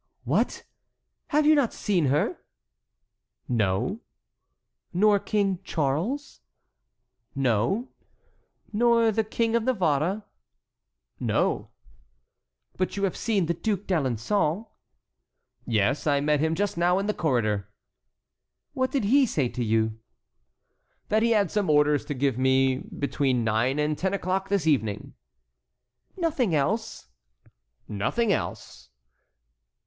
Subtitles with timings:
[0.23, 0.63] "What!
[1.27, 2.39] Have you not seen her?"
[3.47, 3.99] "No."
[4.93, 6.41] "Nor King Charles?"
[7.35, 7.89] "No."
[8.73, 10.23] "Nor the King of Navarre?"
[11.19, 11.69] "No."
[12.77, 14.65] "But you have seen the Duc d'Alençon?"
[15.67, 17.69] "Yes, I met him just now in the corridor."
[18.73, 19.99] "What did he say to you?"
[21.09, 25.13] "That he had some orders to give me between nine and ten o'clock this evening."
[26.17, 27.09] "Nothing else?"
[27.87, 28.89] "Nothing else."